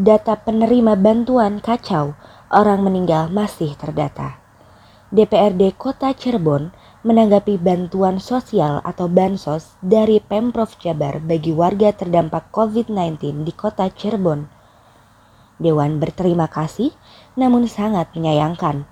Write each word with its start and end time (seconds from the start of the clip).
Data 0.00 0.32
penerima 0.32 0.96
bantuan 0.96 1.60
kacau, 1.60 2.16
orang 2.48 2.80
meninggal 2.80 3.28
masih 3.28 3.76
terdata. 3.76 4.40
DPRD 5.12 5.76
Kota 5.76 6.16
Cirebon 6.16 6.72
menanggapi 7.04 7.60
bantuan 7.60 8.16
sosial 8.16 8.80
atau 8.80 9.12
bansos 9.12 9.76
dari 9.84 10.16
Pemprov 10.24 10.72
Jabar 10.80 11.20
bagi 11.20 11.52
warga 11.52 11.92
terdampak 11.92 12.48
COVID-19 12.48 13.44
di 13.44 13.52
Kota 13.52 13.92
Cirebon. 13.92 14.48
Dewan 15.60 16.00
berterima 16.00 16.48
kasih 16.48 16.96
namun 17.36 17.68
sangat 17.68 18.08
menyayangkan. 18.16 18.88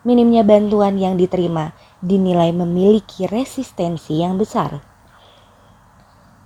Minimnya 0.00 0.48
bantuan 0.48 0.96
yang 0.96 1.20
diterima 1.20 1.76
dinilai 2.00 2.56
memiliki 2.56 3.28
resistensi 3.28 4.24
yang 4.24 4.40
besar. 4.40 4.80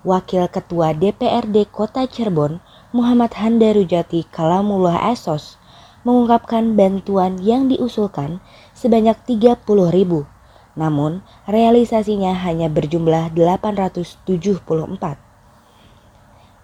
Wakil 0.02 0.50
Ketua 0.50 0.90
DPRD 0.90 1.70
Kota 1.70 2.02
Cirebon, 2.10 2.58
Muhammad 2.94 3.34
Handarujati 3.34 4.28
Kalamullah 4.30 5.10
Esos, 5.10 5.58
mengungkapkan 6.06 6.78
bantuan 6.78 7.38
yang 7.42 7.66
diusulkan 7.66 8.38
sebanyak 8.74 9.18
30 9.26 9.62
ribu 9.90 10.26
namun 10.76 11.24
realisasinya 11.48 12.36
hanya 12.44 12.68
berjumlah 12.68 13.32
874. 13.32 14.28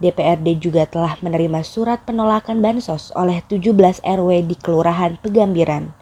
DPRD 0.02 0.48
juga 0.60 0.84
telah 0.84 1.16
menerima 1.24 1.64
surat 1.64 2.04
penolakan 2.04 2.60
bansos 2.60 3.08
oleh 3.16 3.40
17 3.48 4.04
RW 4.04 4.30
di 4.44 4.56
Kelurahan 4.60 5.16
Pegambiran. 5.16 5.96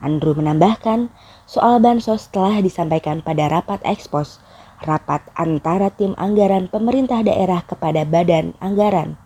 Andrew 0.00 0.32
menambahkan, 0.32 1.12
soal 1.44 1.78
bansos 1.78 2.32
telah 2.32 2.58
disampaikan 2.64 3.20
pada 3.20 3.52
rapat 3.52 3.78
ekspos, 3.84 4.40
rapat 4.80 5.20
antara 5.36 5.92
tim 5.92 6.16
anggaran 6.16 6.72
pemerintah 6.72 7.20
daerah 7.20 7.60
kepada 7.60 8.08
badan 8.08 8.56
anggaran. 8.64 9.20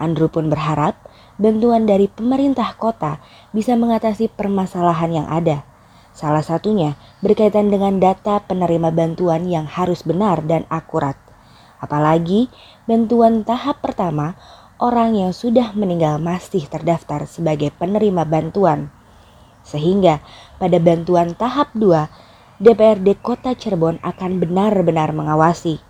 Andrew 0.00 0.28
pun 0.28 0.48
berharap 0.48 0.96
bantuan 1.36 1.88
dari 1.88 2.08
pemerintah 2.08 2.76
kota 2.76 3.20
bisa 3.52 3.76
mengatasi 3.76 4.32
permasalahan 4.32 5.22
yang 5.22 5.28
ada 5.28 5.66
Salah 6.12 6.44
satunya 6.44 7.00
berkaitan 7.24 7.72
dengan 7.72 7.96
data 7.96 8.36
penerima 8.44 8.92
bantuan 8.92 9.48
yang 9.48 9.64
harus 9.64 10.04
benar 10.04 10.44
dan 10.44 10.68
akurat. 10.68 11.16
Apalagi 11.80 12.52
bantuan 12.84 13.48
tahap 13.48 13.80
pertama, 13.80 14.36
orang 14.76 15.16
yang 15.16 15.32
sudah 15.32 15.72
meninggal 15.72 16.20
masih 16.20 16.68
terdaftar 16.68 17.24
sebagai 17.24 17.72
penerima 17.80 18.28
bantuan. 18.28 18.92
Sehingga 19.64 20.20
pada 20.60 20.76
bantuan 20.76 21.32
tahap 21.32 21.72
2, 21.72 22.60
DPRD 22.60 23.16
Kota 23.24 23.56
Cirebon 23.56 23.96
akan 24.04 24.36
benar-benar 24.36 25.16
mengawasi, 25.16 25.80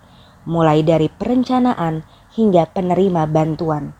mulai 0.46 0.86
dari 0.86 1.10
perencanaan 1.10 2.06
hingga 2.36 2.68
penerima 2.70 3.28
bantuan. 3.28 3.96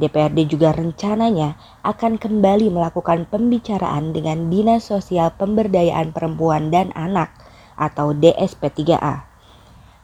DPRD 0.00 0.48
juga 0.48 0.72
rencananya 0.72 1.60
akan 1.84 2.16
kembali 2.16 2.72
melakukan 2.72 3.28
pembicaraan 3.28 4.16
dengan 4.16 4.48
Dinas 4.48 4.88
Sosial 4.88 5.36
Pemberdayaan 5.36 6.16
Perempuan 6.16 6.72
dan 6.72 6.88
Anak 6.96 7.28
atau 7.76 8.16
DSP3A. 8.16 9.28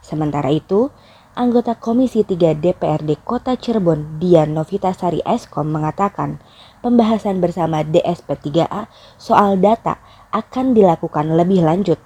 Sementara 0.05 0.53
itu, 0.53 0.93
anggota 1.33 1.73
Komisi 1.73 2.21
3 2.21 2.53
DPRD 2.57 3.25
Kota 3.25 3.57
Cirebon 3.57 4.21
Dian 4.21 4.53
Novitasari 4.53 5.25
Eskom 5.25 5.73
mengatakan 5.73 6.37
pembahasan 6.85 7.41
bersama 7.41 7.81
DSP3A 7.81 8.89
soal 9.17 9.57
data 9.57 9.97
akan 10.29 10.77
dilakukan 10.77 11.33
lebih 11.33 11.65
lanjut. 11.65 11.97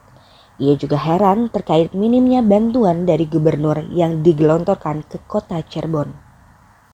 Ia 0.62 0.78
juga 0.78 1.02
heran 1.02 1.50
terkait 1.50 1.98
minimnya 1.98 2.45
bantuan 2.45 3.09
dari 3.09 3.26
gubernur 3.26 3.81
yang 3.90 4.22
digelontorkan 4.22 5.02
ke 5.09 5.17
kota 5.26 5.58
Cirebon. 5.66 6.31